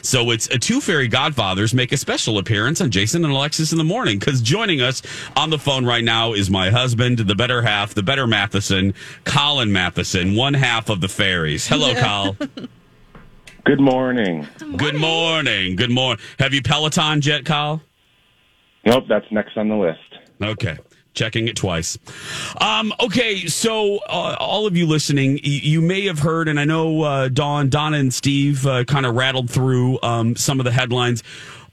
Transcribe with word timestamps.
So 0.00 0.30
it's 0.30 0.46
a 0.48 0.58
two 0.58 0.80
fairy 0.80 1.06
godfathers 1.06 1.74
make 1.74 1.92
a 1.92 1.96
special 1.96 2.38
appearance 2.38 2.80
on 2.80 2.90
Jason 2.90 3.24
and 3.24 3.32
Alexis 3.32 3.72
in 3.72 3.78
the 3.78 3.84
morning 3.84 4.18
because 4.18 4.40
joining 4.40 4.80
us 4.80 5.02
on 5.36 5.50
the 5.50 5.58
phone 5.58 5.84
right 5.84 6.02
now 6.02 6.32
is 6.32 6.50
my 6.50 6.70
husband, 6.70 7.18
the 7.18 7.34
better 7.34 7.62
half, 7.62 7.94
the 7.94 8.02
better 8.02 8.26
Matheson, 8.26 8.94
Colin 9.24 9.70
Matheson, 9.70 10.34
one 10.34 10.54
half 10.54 10.88
of 10.88 11.00
the 11.00 11.08
fairies. 11.08 11.68
Hello, 11.68 11.94
Kyle. 11.94 12.36
Good 13.64 13.80
morning. 13.80 14.48
Good 14.76 14.96
morning. 14.96 15.76
Good 15.76 15.90
morning. 15.90 16.24
Have 16.40 16.52
you 16.52 16.62
Peloton 16.62 17.20
yet, 17.22 17.44
Kyle? 17.44 17.80
Nope, 18.84 19.04
that's 19.08 19.26
next 19.30 19.56
on 19.56 19.68
the 19.68 19.76
list. 19.76 20.00
Okay. 20.42 20.78
Checking 21.14 21.46
it 21.46 21.56
twice. 21.56 21.98
Um, 22.58 22.92
okay, 22.98 23.46
so 23.46 23.98
uh, 24.08 24.36
all 24.40 24.66
of 24.66 24.76
you 24.76 24.86
listening, 24.86 25.34
y- 25.34 25.40
you 25.44 25.82
may 25.82 26.06
have 26.06 26.18
heard, 26.18 26.48
and 26.48 26.58
I 26.58 26.64
know 26.64 27.02
uh, 27.02 27.28
Dawn, 27.28 27.68
Donna, 27.68 27.98
and 27.98 28.12
Steve 28.14 28.66
uh, 28.66 28.84
kind 28.84 29.04
of 29.04 29.14
rattled 29.14 29.50
through 29.50 29.98
um, 30.02 30.36
some 30.36 30.58
of 30.58 30.64
the 30.64 30.72
headlines. 30.72 31.22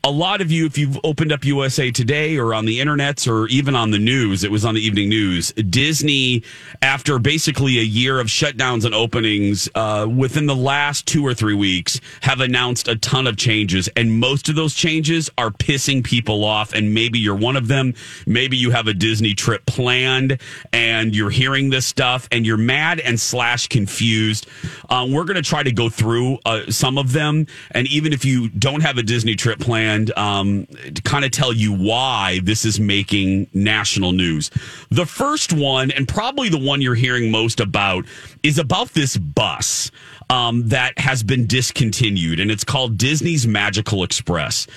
A 0.06 0.12
lot 0.12 0.40
of 0.40 0.50
you, 0.50 0.66
if 0.66 0.78
you've 0.78 0.98
opened 1.04 1.34
up 1.34 1.44
USA 1.44 1.92
Today 1.92 2.38
or 2.38 2.54
on 2.54 2.66
the 2.66 2.80
internets 2.80 3.30
or 3.30 3.48
even 3.50 3.76
on 3.76 3.92
the 3.92 4.00
news, 4.00 4.46
it 4.46 4.50
was 4.50 4.64
on 4.64 4.74
the 4.74 4.80
evening 4.80 5.10
news. 5.10 5.52
Disney, 5.52 6.42
after 6.82 7.20
basically 7.20 7.80
a 7.80 7.84
year 7.84 8.18
of 8.18 8.28
shutdowns 8.28 8.86
and 8.86 8.96
openings, 8.96 9.68
uh, 9.76 10.08
within 10.10 10.46
the 10.46 10.56
last 10.56 11.06
two 11.06 11.26
or 11.26 11.34
three 11.34 11.54
weeks, 11.54 12.00
have 12.22 12.40
announced 12.40 12.88
a 12.88 12.96
ton 12.96 13.28
of 13.28 13.36
changes. 13.36 13.90
And 13.98 14.22
most 14.22 14.48
of 14.48 14.56
those 14.56 14.74
changes 14.74 15.30
are 15.38 15.52
pissing 15.52 16.02
people 16.02 16.46
off. 16.46 16.72
And 16.72 16.94
maybe 16.94 17.20
you're 17.20 17.36
one 17.36 17.58
of 17.58 17.68
them. 17.68 17.94
Maybe 18.26 18.56
you 18.56 18.72
have 18.72 18.88
a 18.88 18.94
Disney 18.94 19.34
trip 19.36 19.66
planned 19.66 20.40
and 20.72 21.14
you're 21.14 21.30
hearing 21.30 21.72
this 21.72 21.86
stuff 21.86 22.26
and 22.32 22.46
you're 22.46 22.56
mad 22.56 23.02
and 23.02 23.20
slash 23.20 23.68
confused. 23.68 24.48
Um, 24.90 25.12
we're 25.12 25.26
going 25.26 25.36
to 25.36 25.42
try 25.42 25.62
to 25.62 25.74
go 25.74 25.90
through 25.90 26.40
uh, 26.46 26.72
some 26.72 26.98
of 26.98 27.12
them. 27.12 27.48
And 27.72 27.86
even 27.88 28.14
if 28.14 28.24
you 28.24 28.48
don't 28.48 28.80
have 28.82 28.98
a 28.98 29.04
Disney 29.04 29.36
trip 29.36 29.60
planned, 29.60 29.89
um, 30.18 30.66
to 30.94 31.02
kind 31.04 31.26
of 31.26 31.32
tell 31.32 31.54
you 31.54 31.74
why 31.74 32.40
this 32.44 32.66
is 32.66 32.80
making 32.80 33.48
national 33.54 34.12
news. 34.12 34.50
The 34.90 35.06
first 35.06 35.54
one, 35.54 35.92
and 35.92 36.08
probably 36.08 36.50
the 36.50 36.60
one 36.60 36.82
you're 36.82 36.96
hearing 36.96 37.32
most 37.32 37.60
about, 37.60 38.06
is 38.44 38.58
about 38.58 38.90
this 38.90 39.18
bus 39.18 39.92
um, 40.30 40.68
that 40.70 40.98
has 41.00 41.24
been 41.24 41.48
discontinued, 41.48 42.40
and 42.40 42.52
it's 42.52 42.64
called 42.64 42.98
Disney's 42.98 43.48
Magical 43.48 44.04
Express. 44.04 44.68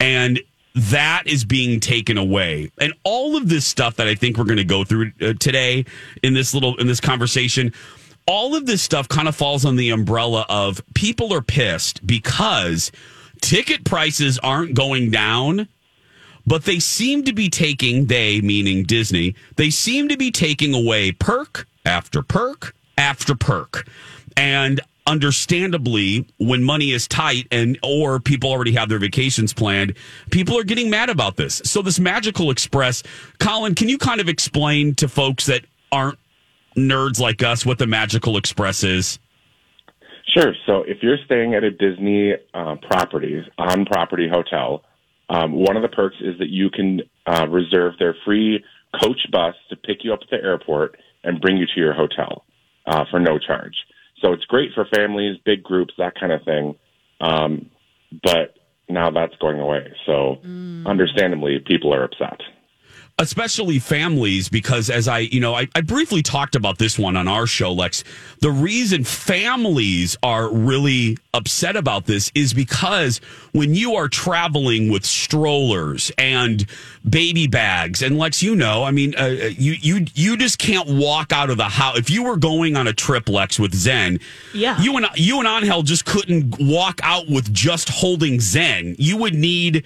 And 0.00 0.40
that 0.74 1.22
is 1.26 1.44
being 1.46 1.80
taken 1.80 2.18
away 2.18 2.70
and 2.78 2.92
all 3.02 3.34
of 3.34 3.48
this 3.48 3.66
stuff 3.66 3.96
that 3.96 4.06
i 4.06 4.14
think 4.14 4.36
we're 4.36 4.44
going 4.44 4.58
to 4.58 4.62
go 4.64 4.84
through 4.84 5.10
uh, 5.22 5.32
today 5.40 5.82
in 6.22 6.34
this 6.34 6.52
little 6.52 6.76
in 6.76 6.86
this 6.86 7.00
conversation 7.00 7.72
all 8.26 8.54
of 8.54 8.66
this 8.66 8.82
stuff 8.82 9.08
kind 9.08 9.26
of 9.26 9.34
falls 9.34 9.64
on 9.64 9.76
the 9.76 9.88
umbrella 9.88 10.44
of 10.50 10.82
people 10.94 11.32
are 11.32 11.40
pissed 11.40 12.06
because 12.06 12.92
ticket 13.40 13.84
prices 13.84 14.38
aren't 14.40 14.74
going 14.74 15.10
down 15.10 15.68
but 16.48 16.64
they 16.64 16.78
seem 16.78 17.24
to 17.24 17.32
be 17.32 17.48
taking 17.48 18.06
they 18.06 18.40
meaning 18.40 18.84
disney 18.84 19.34
they 19.56 19.70
seem 19.70 20.08
to 20.08 20.16
be 20.16 20.30
taking 20.30 20.74
away 20.74 21.12
perk 21.12 21.66
after 21.84 22.22
perk 22.22 22.74
after 22.98 23.34
perk. 23.34 23.86
And 24.36 24.80
understandably 25.06 26.26
when 26.38 26.64
money 26.64 26.90
is 26.90 27.06
tight 27.06 27.46
and 27.52 27.78
or 27.82 28.18
people 28.18 28.50
already 28.50 28.72
have 28.72 28.88
their 28.88 28.98
vacations 28.98 29.54
planned 29.54 29.94
people 30.32 30.58
are 30.58 30.64
getting 30.64 30.90
mad 30.90 31.08
about 31.08 31.36
this. 31.36 31.62
So 31.64 31.80
this 31.80 32.00
magical 32.00 32.50
express 32.50 33.04
colin 33.38 33.76
can 33.76 33.88
you 33.88 33.98
kind 33.98 34.20
of 34.20 34.28
explain 34.28 34.96
to 34.96 35.08
folks 35.08 35.46
that 35.46 35.64
aren't 35.92 36.18
nerds 36.76 37.20
like 37.20 37.44
us 37.44 37.64
what 37.64 37.78
the 37.78 37.86
magical 37.86 38.36
express 38.36 38.82
is 38.82 39.20
Sure. 40.36 40.52
So 40.66 40.82
if 40.82 40.98
you're 41.02 41.16
staying 41.24 41.54
at 41.54 41.64
a 41.64 41.70
Disney 41.70 42.34
uh, 42.52 42.76
property, 42.88 43.42
on 43.58 43.86
property 43.86 44.28
hotel, 44.30 44.82
um, 45.30 45.52
one 45.52 45.76
of 45.76 45.82
the 45.82 45.88
perks 45.88 46.16
is 46.20 46.38
that 46.38 46.48
you 46.48 46.68
can 46.70 47.00
uh, 47.26 47.46
reserve 47.48 47.94
their 47.98 48.14
free 48.24 48.62
coach 49.00 49.26
bus 49.32 49.54
to 49.70 49.76
pick 49.76 49.98
you 50.04 50.12
up 50.12 50.20
at 50.22 50.28
the 50.30 50.44
airport 50.44 50.96
and 51.24 51.40
bring 51.40 51.56
you 51.56 51.66
to 51.66 51.80
your 51.80 51.94
hotel 51.94 52.44
uh, 52.86 53.04
for 53.10 53.18
no 53.18 53.38
charge. 53.38 53.74
So 54.22 54.32
it's 54.32 54.44
great 54.44 54.70
for 54.74 54.86
families, 54.94 55.38
big 55.44 55.62
groups, 55.62 55.94
that 55.98 56.14
kind 56.18 56.32
of 56.32 56.42
thing. 56.44 56.74
Um, 57.20 57.70
but 58.22 58.54
now 58.88 59.10
that's 59.10 59.34
going 59.40 59.58
away. 59.58 59.92
So 60.06 60.36
understandably, 60.86 61.58
people 61.66 61.94
are 61.94 62.04
upset. 62.04 62.40
Especially 63.18 63.78
families 63.78 64.48
because 64.50 64.90
as 64.90 65.08
i 65.08 65.20
you 65.20 65.40
know 65.40 65.54
I, 65.54 65.68
I 65.74 65.80
briefly 65.80 66.20
talked 66.22 66.54
about 66.54 66.76
this 66.76 66.98
one 66.98 67.16
on 67.16 67.26
our 67.26 67.46
show 67.46 67.72
lex 67.72 68.04
the 68.40 68.50
reason 68.50 69.04
families 69.04 70.18
are 70.22 70.52
really 70.52 71.16
upset 71.32 71.76
about 71.76 72.04
this 72.04 72.30
is 72.34 72.52
because 72.52 73.22
when 73.52 73.74
you 73.74 73.94
are 73.94 74.08
traveling 74.08 74.90
with 74.90 75.06
strollers 75.06 76.12
and 76.18 76.66
baby 77.08 77.46
bags 77.46 78.02
and 78.02 78.18
lex 78.18 78.42
you 78.42 78.54
know 78.54 78.84
i 78.84 78.90
mean 78.90 79.14
uh, 79.16 79.26
you 79.26 79.72
you 79.80 80.04
you 80.14 80.36
just 80.36 80.58
can't 80.58 80.86
walk 80.88 81.32
out 81.32 81.48
of 81.48 81.56
the 81.56 81.64
house 81.64 81.96
if 81.98 82.10
you 82.10 82.22
were 82.22 82.36
going 82.36 82.76
on 82.76 82.86
a 82.86 82.92
trip 82.92 83.30
lex 83.30 83.58
with 83.58 83.74
zen 83.74 84.20
Yeah. 84.52 84.78
you 84.78 84.94
and 84.98 85.06
you 85.14 85.38
and 85.38 85.48
angel 85.48 85.82
just 85.82 86.04
couldn't 86.04 86.56
walk 86.60 87.00
out 87.02 87.30
with 87.30 87.50
just 87.50 87.88
holding 87.88 88.40
zen 88.40 88.94
you 88.98 89.16
would 89.16 89.32
need 89.34 89.84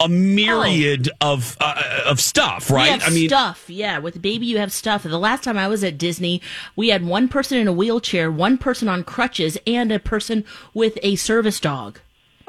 a 0.00 0.08
myriad 0.08 1.10
of 1.20 1.56
uh, 1.60 2.02
of 2.06 2.20
stuff, 2.20 2.70
right? 2.70 3.02
We 3.10 3.22
have 3.22 3.30
stuff. 3.30 3.68
Yeah, 3.68 3.98
with 3.98 4.22
baby, 4.22 4.46
you 4.46 4.58
have 4.58 4.72
stuff. 4.72 5.02
The 5.02 5.18
last 5.18 5.44
time 5.44 5.58
I 5.58 5.68
was 5.68 5.82
at 5.82 5.98
Disney, 5.98 6.40
we 6.76 6.88
had 6.88 7.04
one 7.04 7.28
person 7.28 7.58
in 7.58 7.66
a 7.66 7.72
wheelchair, 7.72 8.30
one 8.30 8.58
person 8.58 8.88
on 8.88 9.02
crutches, 9.04 9.58
and 9.66 9.90
a 9.90 9.98
person 9.98 10.44
with 10.72 10.98
a 11.02 11.16
service 11.16 11.58
dog. 11.58 12.00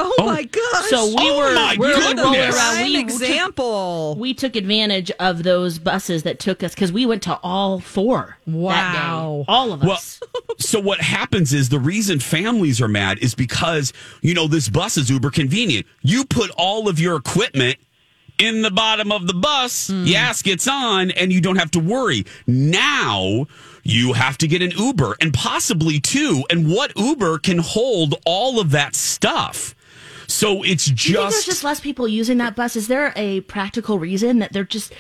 Oh, 0.02 0.16
oh, 0.20 0.26
my 0.26 0.44
gosh. 0.44 0.86
So 0.90 1.08
we 1.08 1.16
Oh 1.18 1.38
were 1.38 1.54
my 1.54 1.76
we 1.78 1.88
were 1.88 1.94
rolling 1.94 2.16
goodness. 2.16 2.56
around. 2.56 2.84
We 2.86 3.00
example. 3.00 4.14
Took, 4.14 4.22
we 4.22 4.34
took 4.34 4.56
advantage 4.56 5.12
of 5.20 5.44
those 5.44 5.78
buses 5.78 6.24
that 6.24 6.40
took 6.40 6.64
us 6.64 6.74
because 6.74 6.92
we 6.92 7.06
went 7.06 7.22
to 7.24 7.38
all 7.44 7.80
four. 7.80 8.38
that 8.46 8.54
Wow. 8.54 9.44
day. 9.46 9.46
all 9.52 9.74
of 9.74 9.84
us. 9.84 9.88
Well, 9.88 9.94
us. 9.98 10.22
so 10.66 10.80
what 10.80 11.02
happens 11.02 11.54
is 11.54 11.70
the 11.70 11.80
reason 11.80 12.20
families 12.20 12.82
are 12.82 12.88
mad 12.88 13.20
is 13.20 13.36
because 13.36 13.92
you 14.22 14.34
know 14.34 14.48
this 14.48 14.70
bus 14.70 14.98
is 14.98 15.10
uber 15.10 15.32
convenient. 15.32 15.86
You 16.02 16.24
put 16.26 16.50
all 16.58 16.88
of 16.88 17.00
your 17.00 17.16
equipment 17.18 17.78
in 18.38 18.62
the 18.62 18.72
bottom 18.72 19.12
of 19.12 19.28
the 19.28 19.34
bus, 19.34 19.90
hmm. 19.90 20.06
yes, 20.06 20.42
gets 20.42 20.66
on, 20.66 21.12
and 21.12 21.34
you 21.34 21.42
don't 21.42 21.58
have 21.58 21.72
to 21.72 21.80
worry. 21.80 22.26
Now 22.48 23.48
you 23.84 24.14
have 24.14 24.38
to 24.38 24.48
get 24.48 24.62
an 24.62 24.72
Uber 24.72 25.18
and 25.20 25.34
possibly 25.34 26.00
two. 26.00 26.44
And 26.50 26.72
what 26.72 26.98
Uber 26.98 27.40
can 27.40 27.58
hold 27.58 28.16
all 28.26 28.60
of 28.62 28.72
that 28.72 28.96
stuff? 28.96 29.76
So 30.30 30.64
it's 30.64 30.86
just 30.86 31.10
you 31.10 31.16
think 31.16 31.32
there's 31.32 31.46
just 31.46 31.60
just 31.60 31.64
less 31.64 31.80
people 31.80 32.08
using 32.08 32.38
that 32.38 32.56
bus? 32.56 32.76
Is 32.76 32.88
there 32.88 33.12
a 33.16 33.42
practical 33.42 34.00
reason 34.00 34.40
that 34.40 34.54
they're 34.54 34.64
just 34.64 34.94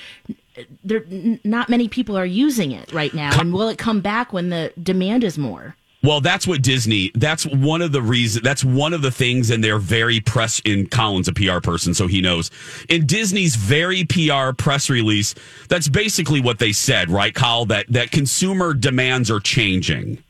there? 0.83 1.05
Not 1.43 1.69
many 1.69 1.87
people 1.87 2.17
are 2.17 2.25
using 2.25 2.71
it 2.71 2.91
right 2.91 3.13
now, 3.13 3.39
and 3.39 3.53
will 3.53 3.69
it 3.69 3.77
come 3.77 4.01
back 4.01 4.33
when 4.33 4.49
the 4.49 4.73
demand 4.81 5.23
is 5.23 5.37
more? 5.37 5.75
Well, 6.01 6.21
that's 6.21 6.47
what 6.47 6.61
Disney. 6.61 7.11
That's 7.13 7.45
one 7.45 7.81
of 7.81 7.91
the 7.91 8.01
reasons. 8.01 8.43
That's 8.43 8.63
one 8.63 8.93
of 8.93 9.01
the 9.01 9.11
things, 9.11 9.49
and 9.49 9.63
they're 9.63 9.79
very 9.79 10.19
press. 10.19 10.59
In 10.61 10.87
Colin's, 10.87 11.27
a 11.27 11.33
PR 11.33 11.59
person, 11.59 11.93
so 11.93 12.07
he 12.07 12.21
knows. 12.21 12.49
In 12.87 13.05
Disney's 13.05 13.55
very 13.55 14.05
PR 14.05 14.53
press 14.57 14.89
release, 14.89 15.35
that's 15.67 15.89
basically 15.89 16.41
what 16.41 16.59
they 16.59 16.71
said, 16.71 17.09
right, 17.09 17.33
Kyle? 17.33 17.65
That 17.65 17.85
that 17.89 18.11
consumer 18.11 18.73
demands 18.73 19.29
are 19.29 19.41
changing. 19.41 20.23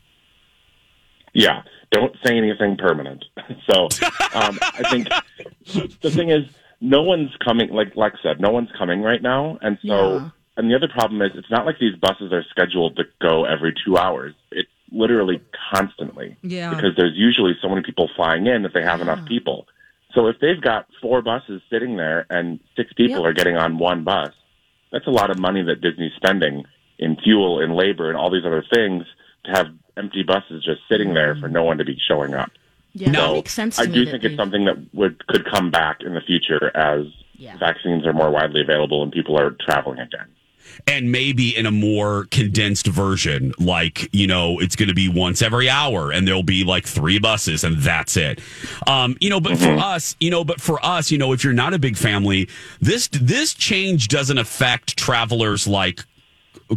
Yeah, 1.32 1.62
don't 1.90 2.14
say 2.24 2.36
anything 2.36 2.76
permanent. 2.76 3.24
So 3.70 3.84
um, 4.34 4.58
I 4.62 4.82
think 4.90 5.08
the 6.02 6.10
thing 6.10 6.30
is, 6.30 6.44
no 6.80 7.02
one's 7.02 7.30
coming. 7.44 7.70
Like 7.70 7.94
Lex 7.96 8.16
said, 8.22 8.40
no 8.40 8.50
one's 8.50 8.70
coming 8.78 9.02
right 9.02 9.22
now, 9.22 9.58
and 9.60 9.78
so. 9.86 10.16
Yeah. 10.18 10.30
And 10.56 10.70
the 10.70 10.74
other 10.76 10.88
problem 10.88 11.22
is, 11.22 11.30
it's 11.36 11.50
not 11.50 11.64
like 11.64 11.76
these 11.78 11.94
buses 11.96 12.32
are 12.32 12.44
scheduled 12.50 12.96
to 12.96 13.04
go 13.22 13.44
every 13.46 13.72
two 13.84 13.96
hours. 13.96 14.34
It's 14.50 14.68
literally 14.92 15.40
constantly. 15.72 16.36
Yeah. 16.42 16.70
Because 16.74 16.90
there's 16.98 17.14
usually 17.16 17.52
so 17.62 17.68
many 17.68 17.82
people 17.82 18.10
flying 18.14 18.46
in 18.46 18.62
that 18.64 18.74
they 18.74 18.82
have 18.82 19.00
enough 19.00 19.24
people. 19.26 19.66
So 20.14 20.26
if 20.26 20.36
they've 20.40 20.60
got 20.60 20.86
four 21.00 21.22
buses 21.22 21.62
sitting 21.70 21.96
there 21.96 22.26
and 22.28 22.58
six 22.76 22.92
people 22.92 23.22
Yep. 23.22 23.30
are 23.30 23.32
getting 23.32 23.56
on 23.56 23.78
one 23.78 24.04
bus, 24.04 24.32
that's 24.92 25.06
a 25.06 25.10
lot 25.10 25.30
of 25.30 25.38
money 25.38 25.62
that 25.62 25.80
Disney's 25.80 26.12
spending 26.16 26.64
in 26.98 27.16
fuel 27.16 27.60
and 27.62 27.74
labor 27.74 28.08
and 28.08 28.18
all 28.18 28.30
these 28.30 28.44
other 28.44 28.64
things 28.74 29.04
to 29.44 29.52
have 29.52 29.66
empty 29.96 30.22
buses 30.22 30.64
just 30.64 30.80
sitting 30.88 31.14
there 31.14 31.36
for 31.36 31.48
no 31.48 31.64
one 31.64 31.78
to 31.78 31.84
be 31.84 31.98
showing 32.08 32.34
up. 32.34 32.50
Yeah, 32.92 33.06
So 33.06 33.12
that 33.12 33.32
makes 33.34 33.52
sense. 33.52 33.76
To 33.76 33.82
I 33.82 33.86
me 33.86 33.92
do 33.92 34.04
think 34.10 34.22
they- 34.22 34.28
it's 34.28 34.36
something 34.36 34.64
that 34.64 34.76
would 34.94 35.26
could 35.28 35.44
come 35.44 35.70
back 35.70 36.00
in 36.02 36.14
the 36.14 36.20
future 36.20 36.70
as 36.76 37.06
Yeah. 37.36 37.56
vaccines 37.58 38.04
are 38.06 38.12
more 38.12 38.30
widely 38.30 38.60
available 38.60 39.02
and 39.02 39.12
people 39.12 39.38
are 39.38 39.50
traveling 39.64 39.98
again. 40.00 40.26
and 40.86 41.10
maybe 41.10 41.54
in 41.56 41.66
a 41.66 41.70
more 41.70 42.26
condensed 42.30 42.86
version 42.86 43.52
like 43.58 44.08
you 44.12 44.26
know 44.26 44.58
it's 44.60 44.76
going 44.76 44.88
to 44.88 44.94
be 44.94 45.08
once 45.08 45.42
every 45.42 45.68
hour 45.68 46.12
and 46.12 46.26
there'll 46.28 46.42
be 46.44 46.62
like 46.64 46.86
three 46.86 47.18
buses 47.18 47.64
and 47.64 47.78
that's 47.78 48.16
it 48.16 48.40
um 48.86 49.16
you 49.20 49.28
know 49.28 49.40
but 49.40 49.58
for 49.58 49.72
us 49.78 50.14
you 50.20 50.30
know 50.30 50.44
but 50.44 50.60
for 50.60 50.82
us 50.84 51.10
you 51.10 51.18
know 51.18 51.32
if 51.32 51.42
you're 51.42 51.52
not 51.52 51.74
a 51.74 51.78
big 51.78 51.96
family 51.96 52.48
this 52.80 53.08
this 53.08 53.52
change 53.52 54.06
doesn't 54.08 54.38
affect 54.38 54.96
travelers 54.96 55.66
like 55.66 56.04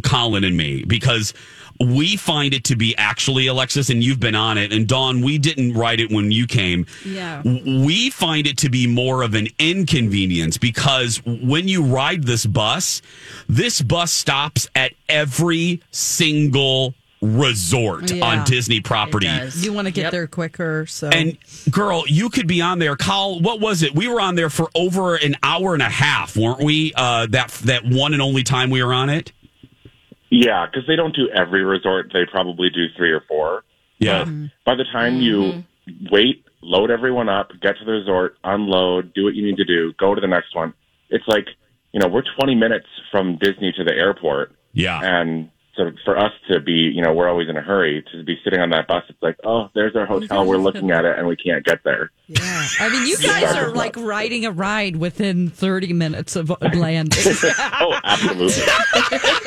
Colin 0.02 0.42
and 0.44 0.56
me 0.56 0.84
because 0.86 1.32
we 1.80 2.16
find 2.16 2.54
it 2.54 2.64
to 2.64 2.76
be 2.76 2.96
actually 2.96 3.46
Alexis 3.46 3.90
and 3.90 4.02
you've 4.02 4.20
been 4.20 4.34
on 4.34 4.58
it 4.58 4.72
and 4.72 4.86
Dawn 4.86 5.20
we 5.22 5.38
didn't 5.38 5.74
write 5.74 6.00
it 6.00 6.10
when 6.10 6.30
you 6.30 6.46
came 6.46 6.86
Yeah. 7.04 7.42
we 7.42 8.10
find 8.10 8.46
it 8.46 8.56
to 8.58 8.68
be 8.70 8.86
more 8.86 9.22
of 9.22 9.34
an 9.34 9.48
inconvenience 9.58 10.56
because 10.58 11.20
when 11.24 11.66
you 11.68 11.82
ride 11.82 12.24
this 12.24 12.46
bus 12.46 13.02
this 13.48 13.82
bus 13.82 14.12
stops 14.12 14.68
at 14.74 14.92
every 15.08 15.80
single 15.90 16.94
resort 17.20 18.10
Yeah. 18.10 18.24
on 18.24 18.44
Disney 18.44 18.80
property. 18.80 19.28
You 19.56 19.72
want 19.72 19.86
to 19.86 19.90
get 19.92 20.02
Yep. 20.02 20.12
there 20.12 20.26
quicker, 20.26 20.84
so 20.86 21.08
and 21.08 21.38
girl, 21.70 22.04
you 22.06 22.28
could 22.28 22.46
be 22.46 22.60
on 22.60 22.78
there. 22.80 22.96
Kyle, 22.96 23.40
what 23.40 23.60
was 23.60 23.82
it? 23.82 23.94
We 23.94 24.08
were 24.08 24.20
on 24.20 24.34
there 24.34 24.50
for 24.50 24.68
over 24.74 25.14
an 25.16 25.34
hour 25.42 25.72
and 25.72 25.82
a 25.82 25.88
half, 25.88 26.36
weren't 26.36 26.62
we? 26.62 26.92
Uh, 26.94 27.26
that 27.30 27.48
that 27.64 27.86
one 27.86 28.12
and 28.12 28.20
only 28.20 28.42
time 28.42 28.68
we 28.68 28.82
were 28.82 28.92
on 28.92 29.08
it. 29.08 29.32
Yeah, 30.34 30.66
because 30.66 30.86
they 30.88 30.96
don't 30.96 31.14
do 31.14 31.28
every 31.30 31.64
resort. 31.64 32.10
They 32.12 32.24
probably 32.30 32.68
do 32.68 32.86
three 32.96 33.12
or 33.12 33.22
four. 33.28 33.62
Yeah. 33.98 34.24
By 34.66 34.74
the 34.74 34.84
time 34.92 35.20
you 35.20 35.36
mm-hmm. 35.86 36.06
wait, 36.10 36.44
load 36.60 36.90
everyone 36.90 37.28
up, 37.28 37.50
get 37.62 37.78
to 37.78 37.84
the 37.84 37.92
resort, 37.92 38.36
unload, 38.42 39.14
do 39.14 39.24
what 39.24 39.34
you 39.34 39.46
need 39.46 39.56
to 39.58 39.64
do, 39.64 39.92
go 39.98 40.14
to 40.14 40.20
the 40.20 40.26
next 40.26 40.54
one. 40.56 40.74
It's 41.10 41.26
like, 41.28 41.46
you 41.92 42.00
know, 42.00 42.08
we're 42.08 42.24
20 42.38 42.56
minutes 42.56 42.86
from 43.12 43.38
Disney 43.40 43.72
to 43.76 43.84
the 43.84 43.92
airport. 43.92 44.52
Yeah. 44.72 45.00
And 45.02 45.50
so 45.76 45.90
for 46.04 46.16
us 46.18 46.32
to 46.50 46.60
be, 46.60 46.72
you 46.72 47.02
know, 47.02 47.12
we're 47.12 47.28
always 47.28 47.48
in 47.48 47.56
a 47.56 47.60
hurry 47.60 48.04
to 48.12 48.22
be 48.22 48.38
sitting 48.44 48.60
on 48.60 48.70
that 48.70 48.86
bus. 48.86 49.02
It's 49.08 49.22
like, 49.22 49.36
oh, 49.44 49.70
there's 49.74 49.96
our 49.96 50.06
hotel. 50.06 50.46
We're 50.46 50.56
looking 50.56 50.90
at 50.92 51.04
it 51.04 51.18
and 51.18 51.26
we 51.26 51.36
can't 51.36 51.64
get 51.64 51.82
there. 51.84 52.10
yeah. 52.28 52.66
I 52.80 52.88
mean, 52.90 53.06
you 53.06 53.18
guys 53.18 53.54
are 53.56 53.72
like 53.72 53.96
riding 53.96 54.46
a 54.46 54.52
ride 54.52 54.96
within 54.96 55.50
30 55.50 55.92
minutes 55.92 56.36
of 56.36 56.50
landing. 56.60 57.34
Oh, 57.76 57.98
absolutely. 58.04 58.62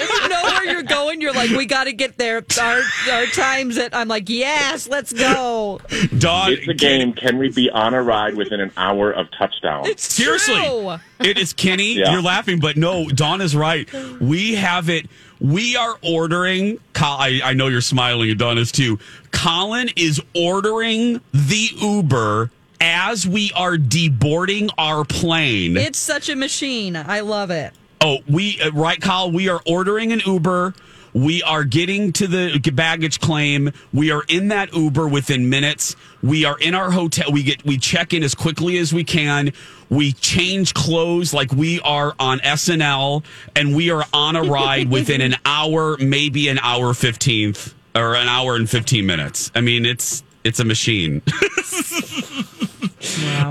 you 0.77 0.83
know 0.83 1.05
where 1.05 1.05
you're 1.05 1.05
going. 1.05 1.21
You're 1.21 1.33
like, 1.33 1.49
we 1.51 1.65
got 1.65 1.85
to 1.85 1.93
get 1.93 2.17
there. 2.17 2.43
Our 2.61 2.81
our 3.11 3.25
times 3.27 3.77
at. 3.77 3.95
I'm 3.95 4.07
like, 4.07 4.29
yes, 4.29 4.87
let's 4.87 5.13
go. 5.13 5.79
Dawn, 6.17 6.53
it's 6.53 6.67
a 6.67 6.73
game. 6.73 7.13
Can 7.13 7.37
we 7.37 7.49
be 7.49 7.69
on 7.69 7.93
a 7.93 8.01
ride 8.01 8.35
within 8.35 8.59
an 8.59 8.71
hour 8.77 9.11
of 9.11 9.27
touchdown? 9.37 9.85
It's 9.85 10.03
Seriously, 10.13 10.55
True. 10.55 10.97
it 11.19 11.37
is 11.37 11.53
Kenny. 11.53 11.87
Yeah. 11.97 12.11
You're 12.11 12.21
laughing, 12.21 12.59
but 12.59 12.77
no, 12.77 13.07
Dawn 13.07 13.41
is 13.41 13.55
right. 13.55 13.91
We 14.21 14.55
have 14.55 14.89
it. 14.89 15.07
We 15.39 15.75
are 15.75 15.97
ordering. 16.03 16.79
I, 16.95 17.41
I 17.43 17.53
know 17.53 17.67
you're 17.67 17.81
smiling, 17.81 18.29
and 18.29 18.37
Dawn 18.37 18.57
is 18.57 18.71
too. 18.71 18.99
Colin 19.31 19.89
is 19.95 20.21
ordering 20.35 21.21
the 21.31 21.69
Uber 21.81 22.51
as 22.81 23.27
we 23.27 23.51
are 23.55 23.77
deboarding 23.77 24.69
our 24.77 25.05
plane. 25.05 25.77
It's 25.77 25.97
such 25.97 26.29
a 26.29 26.35
machine. 26.35 26.95
I 26.95 27.21
love 27.21 27.49
it. 27.51 27.73
Oh, 28.01 28.19
we 28.27 28.61
uh, 28.61 28.71
right, 28.71 28.99
Kyle. 28.99 29.31
We 29.31 29.49
are 29.49 29.61
ordering 29.65 30.11
an 30.11 30.21
Uber. 30.25 30.73
We 31.13 31.41
are 31.41 31.63
getting 31.63 32.13
to 32.13 32.27
the 32.27 32.59
baggage 32.73 33.19
claim. 33.19 33.71
We 33.91 34.11
are 34.11 34.23
in 34.27 34.49
that 34.49 34.73
Uber 34.73 35.07
within 35.07 35.49
minutes. 35.49 35.95
We 36.21 36.45
are 36.45 36.59
in 36.59 36.75
our 36.75 36.91
hotel. 36.91 37.31
We 37.31 37.41
get 37.43 37.65
we 37.65 37.77
check 37.77 38.13
in 38.13 38.21
as 38.21 38.35
quickly 38.35 38.77
as 38.77 38.93
we 38.93 39.03
can. 39.03 39.51
We 39.89 40.11
change 40.13 40.73
clothes 40.73 41.33
like 41.33 41.51
we 41.51 41.79
are 41.79 42.13
on 42.19 42.39
SNL, 42.39 43.23
and 43.55 43.75
we 43.75 43.89
are 43.89 44.05
on 44.13 44.35
a 44.35 44.43
ride 44.43 44.89
within 44.91 45.21
an 45.21 45.35
hour, 45.43 45.97
maybe 45.97 46.49
an 46.49 46.59
hour 46.59 46.93
fifteenth 46.93 47.73
or 47.95 48.15
an 48.15 48.27
hour 48.27 48.55
and 48.55 48.69
fifteen 48.69 49.07
minutes. 49.07 49.51
I 49.55 49.61
mean, 49.61 49.85
it's 49.85 50.23
it's 50.43 50.59
a 50.59 50.65
machine. 50.65 51.23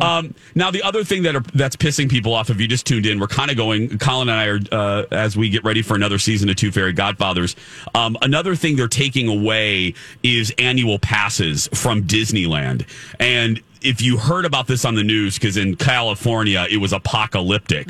Um, 0.01 0.35
now, 0.55 0.71
the 0.71 0.83
other 0.83 1.05
thing 1.05 1.23
that 1.23 1.37
are, 1.37 1.45
that's 1.55 1.77
pissing 1.77 2.11
people 2.11 2.35
off, 2.35 2.51
if 2.51 2.61
you 2.61 2.67
just 2.67 2.87
tuned 2.87 3.07
in, 3.07 3.21
we're 3.21 3.27
kind 3.27 3.51
of 3.51 3.57
going. 3.57 3.99
Colin 3.99 4.29
and 4.29 4.39
I 4.39 4.47
are 4.47 4.61
uh, 4.73 5.05
as 5.11 5.37
we 5.37 5.49
get 5.49 5.65
ready 5.65 5.83
for 5.83 5.95
another 5.95 6.19
season 6.19 6.49
of 6.49 6.57
Two 6.57 6.73
Fairy 6.73 6.93
Godfathers. 6.93 7.55
Um, 7.95 8.17
another 8.23 8.57
thing 8.57 8.77
they're 8.77 8.89
taking 8.89 9.29
away 9.29 9.95
is 10.23 10.53
annual 10.59 10.99
passes 10.99 11.69
from 11.73 12.05
Disneyland, 12.05 12.87
and 13.21 13.61
if 13.83 14.01
you 14.01 14.17
heard 14.17 14.45
about 14.45 14.67
this 14.67 14.85
on 14.85 14.95
the 14.95 15.03
news, 15.03 15.35
because 15.39 15.57
in 15.57 15.77
California 15.77 16.67
it 16.71 16.79
was 16.79 16.93
apocalyptic. 16.93 17.89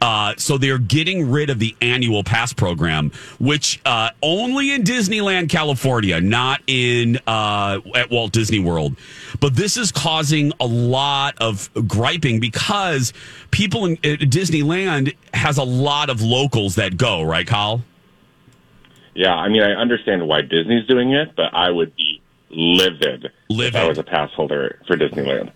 Uh, 0.00 0.34
so 0.36 0.58
they're 0.58 0.78
getting 0.78 1.30
rid 1.30 1.50
of 1.50 1.58
the 1.58 1.76
annual 1.80 2.24
pass 2.24 2.52
program, 2.52 3.10
which 3.38 3.80
uh, 3.84 4.10
only 4.22 4.72
in 4.72 4.82
Disneyland, 4.82 5.48
California, 5.48 6.20
not 6.20 6.60
in 6.66 7.18
uh, 7.26 7.80
at 7.94 8.10
Walt 8.10 8.32
Disney 8.32 8.58
World. 8.58 8.96
But 9.40 9.56
this 9.56 9.76
is 9.76 9.92
causing 9.92 10.52
a 10.60 10.66
lot 10.66 11.34
of 11.40 11.70
griping 11.86 12.40
because 12.40 13.12
people 13.50 13.86
in 13.86 13.92
uh, 13.98 14.16
Disneyland 14.24 15.14
has 15.34 15.58
a 15.58 15.64
lot 15.64 16.10
of 16.10 16.22
locals 16.22 16.74
that 16.76 16.96
go, 16.96 17.22
right, 17.22 17.46
Kyle? 17.46 17.82
Yeah, 19.14 19.34
I 19.34 19.48
mean, 19.48 19.62
I 19.62 19.72
understand 19.72 20.26
why 20.26 20.42
Disney's 20.42 20.86
doing 20.86 21.12
it, 21.12 21.34
but 21.36 21.52
I 21.52 21.70
would 21.70 21.94
be 21.96 22.19
livid, 22.50 23.26
if 23.26 23.32
Livid. 23.48 23.76
I 23.76 23.88
was 23.88 23.98
a 23.98 24.02
pass 24.02 24.30
holder 24.32 24.80
for 24.86 24.96
Disneyland. 24.96 25.52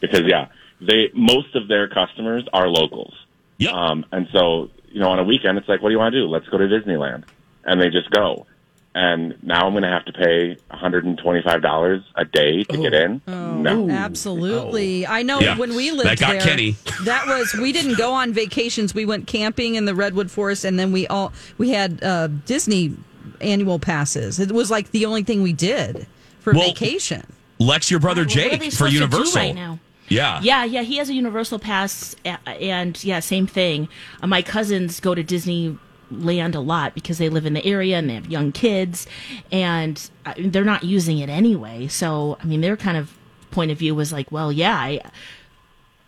Because, 0.00 0.22
yeah, 0.26 0.48
they 0.80 1.10
most 1.14 1.54
of 1.54 1.68
their 1.68 1.88
customers 1.88 2.44
are 2.52 2.68
locals. 2.68 3.14
Yep. 3.58 3.72
Um, 3.72 4.04
and 4.12 4.28
so, 4.32 4.70
you 4.90 5.00
know, 5.00 5.10
on 5.10 5.18
a 5.18 5.24
weekend, 5.24 5.58
it's 5.58 5.68
like, 5.68 5.80
what 5.82 5.88
do 5.88 5.92
you 5.94 5.98
want 5.98 6.12
to 6.12 6.20
do? 6.20 6.26
Let's 6.26 6.46
go 6.48 6.58
to 6.58 6.66
Disneyland. 6.66 7.24
And 7.64 7.80
they 7.80 7.88
just 7.90 8.10
go. 8.10 8.46
And 8.94 9.42
now 9.42 9.66
I'm 9.66 9.72
going 9.72 9.82
to 9.82 9.90
have 9.90 10.04
to 10.06 10.12
pay 10.12 10.56
$125 10.70 12.04
a 12.14 12.24
day 12.24 12.62
to 12.64 12.76
get 12.78 12.94
in? 12.94 13.20
no. 13.26 13.90
Absolutely. 13.90 15.06
I 15.06 15.22
know 15.22 15.40
Yeah. 15.40 15.58
when 15.58 15.74
we 15.76 15.90
lived 15.90 16.08
That 16.08 16.18
got 16.18 16.32
there. 16.32 16.40
Kenny. 16.40 16.76
That 17.04 17.26
was 17.26 17.52
we 17.60 17.72
didn't 17.72 17.98
go 17.98 18.12
on 18.12 18.32
vacations. 18.32 18.94
We 18.94 19.04
went 19.04 19.26
camping 19.26 19.74
in 19.74 19.84
the 19.84 19.94
redwood 19.94 20.30
forest, 20.30 20.64
and 20.64 20.78
then 20.78 20.92
we 20.92 21.06
all 21.06 21.32
we 21.58 21.70
had 21.70 22.02
uh, 22.02 22.28
Disney 22.46 22.96
annual 23.40 23.78
passes. 23.78 24.40
It 24.40 24.50
was 24.50 24.70
like 24.70 24.90
the 24.92 25.04
only 25.06 25.22
thing 25.22 25.42
we 25.42 25.52
did 25.52 26.06
for 26.46 26.52
Well, 26.56 26.68
vacation. 26.68 27.26
Lex, 27.58 27.90
your 27.90 27.98
brother 27.98 28.22
What 28.22 28.30
are 28.30 28.34
Jake 28.34 28.60
they 28.60 28.70
for 28.70 28.76
supposed 28.76 28.92
to 28.92 28.98
do 28.98 29.04
Universal. 29.04 29.40
right 29.42 29.54
now? 29.54 29.80
Yeah. 30.08 30.40
Yeah, 30.42 30.62
yeah, 30.64 30.82
he 30.82 30.98
has 30.98 31.08
a 31.08 31.14
universal 31.14 31.58
pass, 31.58 32.14
and 32.46 33.02
yeah, 33.02 33.18
same 33.18 33.48
thing. 33.48 33.88
Uh, 34.22 34.28
my 34.28 34.42
cousins 34.42 35.00
go 35.00 35.12
to 35.16 35.24
Disneyland 35.24 36.54
a 36.54 36.60
lot 36.60 36.94
because 36.94 37.18
they 37.18 37.28
live 37.28 37.46
in 37.46 37.54
the 37.54 37.64
area 37.66 37.98
and 37.98 38.08
they 38.08 38.14
have 38.14 38.30
young 38.30 38.52
kids, 38.52 39.08
and 39.50 40.08
uh, 40.24 40.34
they're 40.38 40.62
not 40.64 40.84
using 40.84 41.18
it 41.18 41.28
anyway. 41.28 41.88
So, 41.88 42.38
I 42.40 42.44
mean, 42.44 42.60
their 42.60 42.76
kind 42.76 42.96
of 42.96 43.12
point 43.50 43.72
of 43.72 43.78
view 43.78 43.96
was 43.96 44.12
like, 44.12 44.30
well, 44.30 44.52
yeah, 44.52 44.76
I, 44.76 45.00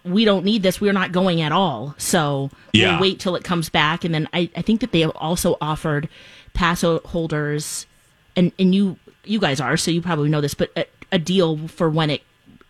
we 0.05 0.25
don't 0.25 0.45
need 0.45 0.63
this. 0.63 0.81
We're 0.81 0.93
not 0.93 1.11
going 1.11 1.41
at 1.41 1.51
all. 1.51 1.97
So 1.99 2.51
Yeah. 2.73 2.93
we'll 2.93 3.01
wait 3.01 3.19
till 3.19 3.35
it 3.35 3.43
comes 3.43 3.69
back. 3.69 4.05
And 4.05 4.15
then 4.15 4.29
I, 4.33 4.49
I 4.55 4.63
think 4.63 4.81
that 4.83 4.93
they 4.93 5.01
have 5.01 5.11
also 5.17 5.57
offered 5.61 6.09
pass 6.55 6.83
holders, 6.83 7.87
and, 8.37 8.53
and 8.61 8.73
you 8.75 8.97
you 9.29 9.39
guys 9.39 9.61
are, 9.61 9.77
so 9.77 9.91
you 9.91 10.01
probably 10.03 10.29
know 10.29 10.41
this, 10.41 10.55
but 10.55 10.71
a, 10.77 10.85
a 11.13 11.19
deal 11.19 11.69
for 11.69 11.89
when 11.91 12.11
it 12.11 12.23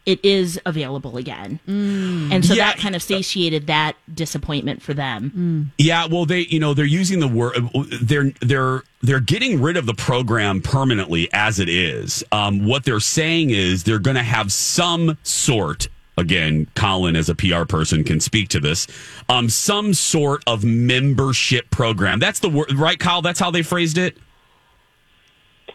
it 0.07 0.25
is 0.25 0.59
available 0.65 1.19
again. 1.19 1.61
And 1.67 2.43
so 2.43 2.55
Yeah. 2.55 2.69
that 2.69 2.79
kind 2.79 2.97
of 2.97 3.03
satiated 3.03 3.67
that 3.67 3.95
disappointment 4.15 4.81
for 4.81 4.95
them. 4.95 5.71
Yeah, 5.77 6.07
well, 6.07 6.25
they 6.25 6.41
you 6.41 6.59
know 6.59 6.73
they're 6.73 6.87
using 6.87 7.21
the 7.21 7.29
word 7.29 7.57
they're 8.01 8.33
they're 8.41 8.85
they're 9.03 9.21
getting 9.21 9.61
rid 9.61 9.77
of 9.77 9.85
the 9.85 9.93
program 9.93 10.63
permanently 10.63 11.29
as 11.35 11.59
it 11.59 11.69
is. 11.69 12.25
Um, 12.33 12.65
what 12.65 12.85
they're 12.85 13.01
saying 13.01 13.51
is 13.51 13.85
they're 13.85 13.99
going 13.99 14.17
to 14.17 14.23
have 14.23 14.51
some 14.51 15.19
sort. 15.25 15.89
Again, 16.17 16.67
Colin, 16.75 17.15
as 17.15 17.29
a 17.29 17.35
PR 17.37 17.65
person, 17.65 18.03
can 18.03 18.19
speak 18.19 18.49
to 18.49 18.59
this. 18.61 18.89
Um, 19.29 19.49
some 19.49 19.95
sort 19.95 20.43
of 20.49 20.65
membership 20.65 21.71
program. 21.71 22.19
That's 22.19 22.41
the 22.41 22.49
word, 22.49 22.73
right, 22.75 22.99
Kyle? 22.99 23.23
That's 23.23 23.39
how 23.39 23.51
they 23.53 23.63
phrased 23.63 23.99
it. 23.99 24.17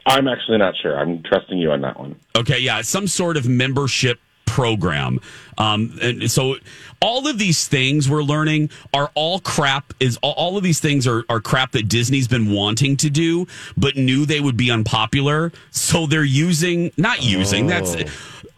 I'm 0.05 0.27
actually 0.27 0.57
not 0.57 0.75
sure. 0.81 0.97
I'm 0.97 1.23
trusting 1.23 1.57
you 1.57 1.71
on 1.71 1.81
that 1.81 1.99
one. 1.99 2.19
Okay, 2.35 2.59
yeah, 2.59 2.81
some 2.81 3.07
sort 3.07 3.37
of 3.37 3.47
membership 3.47 4.19
program. 4.45 5.19
Um, 5.57 5.97
and 6.01 6.29
so 6.29 6.57
all 7.01 7.27
of 7.27 7.39
these 7.39 7.67
things 7.67 8.09
we're 8.09 8.21
learning 8.23 8.69
are 8.93 9.11
all 9.15 9.39
crap. 9.39 9.93
Is 9.99 10.17
all, 10.17 10.33
all 10.33 10.57
of 10.57 10.63
these 10.63 10.79
things 10.79 11.07
are, 11.07 11.23
are 11.29 11.39
crap 11.39 11.71
that 11.71 11.87
Disney's 11.87 12.27
been 12.27 12.51
wanting 12.51 12.97
to 12.97 13.09
do, 13.09 13.47
but 13.77 13.95
knew 13.95 14.25
they 14.25 14.39
would 14.39 14.57
be 14.57 14.69
unpopular. 14.69 15.51
So 15.71 16.05
they're 16.05 16.23
using, 16.23 16.91
not 16.97 17.23
using. 17.23 17.67
That's 17.67 17.95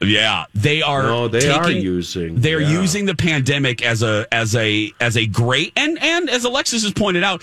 yeah. 0.01 0.45
They 0.53 0.81
are. 0.81 1.03
No, 1.03 1.27
they 1.27 1.49
are 1.49 1.71
using, 1.71 2.41
They're 2.41 2.59
yeah. 2.59 2.81
using 2.81 3.05
the 3.05 3.15
pandemic 3.15 3.81
as 3.81 4.03
a 4.03 4.27
as 4.31 4.55
a 4.55 4.91
as 4.99 5.15
a 5.15 5.25
great 5.27 5.71
and 5.75 5.97
and 6.01 6.29
as 6.29 6.43
Alexis 6.43 6.83
has 6.83 6.93
pointed 6.93 7.23
out. 7.23 7.41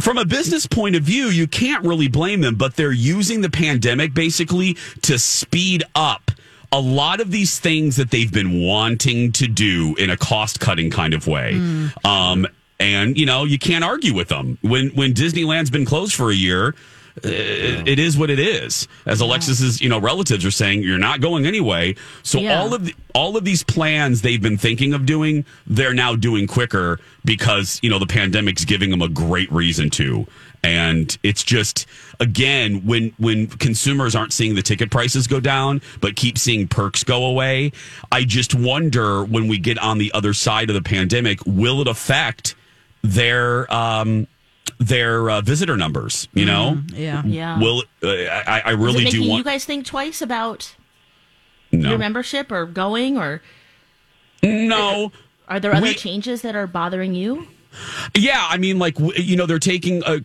From 0.00 0.18
a 0.18 0.24
business 0.24 0.66
point 0.66 0.96
of 0.96 1.02
view, 1.02 1.26
you 1.26 1.46
can't 1.46 1.84
really 1.84 2.08
blame 2.08 2.40
them, 2.40 2.56
but 2.56 2.76
they're 2.76 2.92
using 2.92 3.40
the 3.42 3.50
pandemic 3.50 4.12
basically 4.12 4.76
to 5.02 5.18
speed 5.18 5.84
up 5.94 6.30
a 6.72 6.80
lot 6.80 7.20
of 7.20 7.30
these 7.30 7.60
things 7.60 7.96
that 7.96 8.10
they've 8.10 8.32
been 8.32 8.60
wanting 8.60 9.30
to 9.32 9.46
do 9.46 9.94
in 9.96 10.10
a 10.10 10.16
cost 10.16 10.58
cutting 10.58 10.90
kind 10.90 11.14
of 11.14 11.28
way. 11.28 11.54
Um, 12.04 12.48
and 12.80 13.16
you 13.16 13.26
know, 13.26 13.44
you 13.44 13.58
can't 13.58 13.84
argue 13.84 14.12
with 14.12 14.28
them. 14.28 14.58
When 14.62 14.88
when 14.90 15.14
Disneyland's 15.14 15.70
been 15.70 15.84
closed 15.84 16.14
for 16.14 16.30
a 16.30 16.34
year, 16.34 16.74
it, 17.22 17.86
it 17.88 17.98
is 17.98 18.16
what 18.18 18.28
it 18.30 18.38
is. 18.38 18.88
As 19.06 19.20
Alexis's, 19.20 19.80
you 19.80 19.88
know, 19.88 19.98
relatives 20.00 20.44
are 20.44 20.50
saying, 20.50 20.82
you're 20.82 20.98
not 20.98 21.20
going 21.20 21.46
anyway. 21.46 21.94
So 22.22 22.40
Yeah. 22.40 22.60
all 22.60 22.74
of 22.74 22.86
the, 22.86 22.94
all 23.14 23.36
of 23.36 23.44
these 23.44 23.62
plans 23.62 24.22
they've 24.22 24.42
been 24.42 24.58
thinking 24.58 24.94
of 24.94 25.06
doing, 25.06 25.44
they're 25.66 25.94
now 25.94 26.16
doing 26.16 26.46
quicker 26.46 26.98
because 27.24 27.78
you 27.82 27.90
know 27.90 27.98
the 27.98 28.06
pandemic's 28.06 28.64
giving 28.64 28.90
them 28.90 29.00
a 29.02 29.08
great 29.08 29.50
reason 29.52 29.90
to. 29.90 30.26
And 30.64 31.16
it's 31.22 31.44
just 31.44 31.86
again 32.20 32.84
when 32.86 33.12
when 33.18 33.46
consumers 33.48 34.16
aren't 34.16 34.32
seeing 34.32 34.54
the 34.54 34.62
ticket 34.62 34.90
prices 34.90 35.26
go 35.26 35.38
down, 35.38 35.82
but 36.00 36.16
keep 36.16 36.36
seeing 36.38 36.66
perks 36.66 37.04
go 37.04 37.26
away. 37.26 37.70
I 38.10 38.24
just 38.24 38.54
wonder 38.54 39.22
when 39.24 39.46
we 39.46 39.58
get 39.58 39.78
on 39.78 39.98
the 39.98 40.10
other 40.12 40.32
side 40.32 40.70
of 40.70 40.74
the 40.74 40.82
pandemic, 40.82 41.38
will 41.46 41.80
it 41.82 41.86
affect 41.86 42.56
their 43.02 43.72
um, 43.72 44.26
their 44.78 45.30
uh, 45.30 45.40
visitor 45.40 45.76
numbers? 45.76 46.28
You 46.34 46.44
know, 46.46 46.82
Yeah. 46.92 47.22
Yeah. 47.24 47.58
will 47.58 47.84
uh, 48.02 48.08
I, 48.08 48.62
I 48.66 48.70
really 48.72 49.02
it 49.02 49.04
making 49.04 49.22
do 49.22 49.26
you 49.36 49.44
guys 49.44 49.64
think 49.64 49.86
twice 49.86 50.20
about 50.22 50.74
no 51.72 51.90
your 51.90 51.98
membership 51.98 52.50
or 52.52 52.66
going 52.66 53.18
or 53.18 53.42
no. 54.42 55.12
are 55.48 55.60
there 55.60 55.72
other 55.74 55.82
We- 55.86 55.94
changes 55.94 56.42
that 56.42 56.54
are 56.56 56.66
bothering 56.66 57.14
you? 57.14 57.46
Yeah, 58.14 58.46
I 58.48 58.56
mean, 58.56 58.78
like 58.78 58.96
you 59.16 59.36
know, 59.36 59.46
they're 59.46 59.58
taking 59.58 60.02
a. 60.06 60.20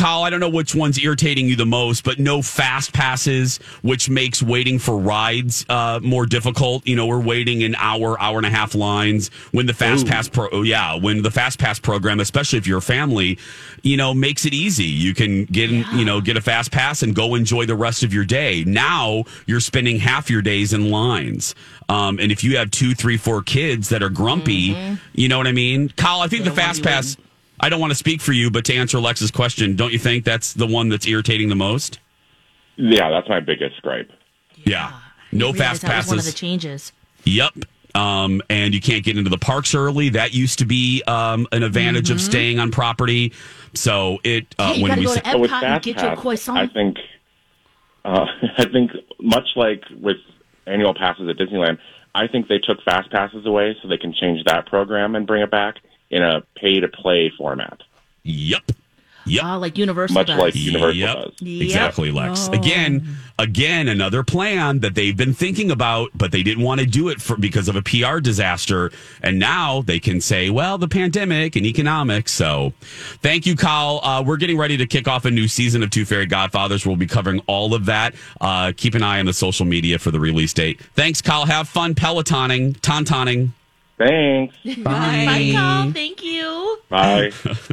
Kyle, 0.00 0.22
I 0.22 0.30
don't 0.30 0.40
know 0.40 0.48
which 0.48 0.74
one's 0.74 0.98
irritating 0.98 1.46
you 1.46 1.56
the 1.56 1.66
most, 1.66 2.04
but 2.04 2.18
no 2.18 2.40
fast 2.40 2.94
passes, 2.94 3.58
which 3.82 4.08
makes 4.08 4.42
waiting 4.42 4.78
for 4.78 4.96
rides 4.96 5.66
uh, 5.68 6.00
more 6.02 6.24
difficult. 6.24 6.86
You 6.86 6.96
know, 6.96 7.06
we're 7.06 7.20
waiting 7.20 7.62
an 7.64 7.74
hour, 7.74 8.18
hour 8.18 8.38
and 8.38 8.46
a 8.46 8.50
half 8.50 8.74
lines 8.74 9.28
when 9.52 9.66
the 9.66 9.74
fast 9.74 10.06
pass 10.06 10.26
pro. 10.26 10.48
oh, 10.52 10.62
Yeah, 10.62 10.94
when 10.94 11.20
the 11.20 11.30
fast 11.30 11.58
pass 11.58 11.78
program, 11.78 12.18
especially 12.18 12.58
if 12.58 12.66
you're 12.66 12.78
a 12.78 12.82
family, 12.82 13.38
you 13.82 13.98
know, 13.98 14.14
makes 14.14 14.46
it 14.46 14.54
easy. 14.54 14.86
You 14.86 15.14
can 15.14 15.44
get 15.44 15.70
in, 15.70 15.84
you 15.92 16.06
know 16.06 16.22
get 16.22 16.38
a 16.38 16.40
fast 16.40 16.72
pass 16.72 17.02
and 17.02 17.14
go 17.14 17.34
enjoy 17.34 17.66
the 17.66 17.76
rest 17.76 18.02
of 18.02 18.14
your 18.14 18.24
day. 18.24 18.64
Now 18.64 19.24
you're 19.44 19.60
spending 19.60 19.98
half 19.98 20.30
your 20.30 20.40
days 20.40 20.72
in 20.72 20.90
lines. 20.90 21.54
Um, 21.90 22.18
and 22.18 22.32
if 22.32 22.42
you 22.42 22.56
have 22.56 22.70
two, 22.70 22.94
three, 22.94 23.18
four 23.18 23.42
kids 23.42 23.90
that 23.90 24.02
are 24.02 24.08
grumpy, 24.08 24.98
you 25.12 25.28
know 25.28 25.36
what 25.36 25.46
I 25.46 25.52
mean, 25.52 25.90
Kyle. 25.90 26.22
I 26.22 26.28
think 26.28 26.44
the 26.44 26.52
fast 26.52 26.80
be 26.80 26.88
pass. 26.88 27.18
I 27.60 27.68
don't 27.68 27.80
want 27.80 27.90
to 27.92 27.96
speak 27.96 28.20
for 28.20 28.32
you, 28.32 28.50
but 28.50 28.64
to 28.66 28.74
answer 28.74 28.98
Lex's 28.98 29.30
question, 29.30 29.76
don't 29.76 29.92
you 29.92 29.98
think 29.98 30.24
that's 30.24 30.54
the 30.54 30.66
one 30.66 30.88
that's 30.88 31.06
irritating 31.06 31.48
the 31.48 31.56
most? 31.56 31.98
Yeah, 32.76 33.10
that's 33.10 33.28
my 33.28 33.40
biggest 33.40 33.80
gripe. 33.82 34.10
Yeah. 34.64 34.98
No 35.32 35.50
I 35.50 35.52
fast 35.52 35.82
that 35.82 35.96
was 35.98 36.08
one 36.08 36.18
of 36.18 36.24
the 36.24 36.32
changes. 36.32 36.92
Yep. 37.24 37.52
Um, 37.94 38.40
and 38.48 38.72
you 38.72 38.80
can't 38.80 39.04
get 39.04 39.18
into 39.18 39.30
the 39.30 39.38
parks 39.38 39.74
early. 39.74 40.10
That 40.10 40.32
used 40.32 40.60
to 40.60 40.64
be 40.64 41.02
um, 41.06 41.46
an 41.52 41.62
advantage 41.62 42.10
of 42.10 42.20
staying 42.20 42.58
on 42.58 42.70
property. 42.70 43.32
So 43.74 44.18
it 44.24 44.54
uh, 44.58 44.72
Hey, 44.72 44.76
you 44.76 44.82
when 44.82 44.90
gotta 44.90 45.00
we 45.00 45.06
go 45.06 45.14
sa- 45.14 45.20
to 45.20 45.30
So 45.30 45.38
with 45.38 45.50
Epcot 45.50 45.54
and 45.54 45.62
Fast 45.62 45.84
get 45.84 45.96
your 45.96 46.10
Pass, 46.10 46.18
croissant. 46.20 46.58
I 46.58 46.66
think, 46.68 46.96
uh, 48.04 48.26
I 48.58 48.64
think 48.66 48.92
much 49.20 49.48
like 49.56 49.82
with 50.00 50.16
annual 50.66 50.94
passes 50.94 51.28
at 51.28 51.36
Disneyland, 51.36 51.78
I 52.14 52.26
think 52.26 52.48
they 52.48 52.58
took 52.58 52.82
Fast 52.84 53.10
Passes 53.10 53.44
away 53.46 53.76
so 53.82 53.88
they 53.88 53.98
can 53.98 54.12
change 54.12 54.44
that 54.44 54.66
program 54.66 55.14
and 55.14 55.26
bring 55.26 55.42
it 55.42 55.50
back 55.50 55.76
in 56.10 56.22
a 56.22 56.42
pay 56.56 56.80
to 56.80 56.88
play 56.88 57.30
format, 57.36 57.82
Yep. 58.24 58.72
Yep. 59.26 59.44
Ah, 59.44 59.56
like 59.56 59.76
Universal 59.78 60.14
much 60.14 60.26
does. 60.28 60.38
like 60.38 60.54
Universal 60.56 60.96
Yep. 60.96 61.14
does. 61.16 61.32
Yep. 61.40 61.62
Exactly, 61.62 62.10
Lex. 62.10 62.48
Again, 62.48 63.16
again, 63.38 63.86
another 63.86 64.22
plan 64.24 64.80
that 64.80 64.94
they've 64.94 65.16
been 65.16 65.34
thinking 65.34 65.70
about, 65.70 66.10
but 66.14 66.32
they 66.32 66.42
didn't 66.42 66.64
want 66.64 66.80
to 66.80 66.86
do 66.86 67.10
it 67.10 67.20
for 67.20 67.36
because 67.36 67.68
of 67.68 67.76
a 67.76 67.82
PR 67.82 68.18
disaster. 68.18 68.90
And 69.22 69.38
now 69.38 69.82
they 69.82 70.00
can 70.00 70.22
say, 70.22 70.48
well, 70.48 70.78
the 70.78 70.88
pandemic 70.88 71.54
and 71.54 71.66
economics. 71.66 72.32
So 72.32 72.72
thank 73.22 73.44
you, 73.46 73.56
Kyle. 73.56 74.00
Uh, 74.02 74.22
we're 74.26 74.38
getting 74.38 74.56
ready 74.56 74.78
to 74.78 74.86
kick 74.86 75.06
off 75.06 75.26
a 75.26 75.30
new 75.30 75.48
season 75.48 75.82
of 75.82 75.90
Two 75.90 76.06
Fairy 76.06 76.26
Godfathers. 76.26 76.86
We'll 76.86 76.96
be 76.96 77.06
covering 77.06 77.40
all 77.46 77.74
of 77.74 77.84
that. 77.84 78.14
Uh, 78.40 78.72
keep 78.74 78.94
an 78.94 79.02
eye 79.02 79.20
on 79.20 79.26
the 79.26 79.34
social 79.34 79.66
media 79.66 79.98
for 79.98 80.10
the 80.10 80.18
release 80.18 80.54
date. 80.54 80.80
Thanks, 80.94 81.20
Kyle. 81.20 81.44
Have 81.44 81.68
fun 81.68 81.94
pelotoning, 81.94 82.74
tauntoning. 82.80 83.50
Thanks. 84.00 84.56
Bye, 84.78 85.50
Kyle. 85.52 85.92
Thank 85.92 86.22
you. 86.24 86.78
Bye. 86.88 87.32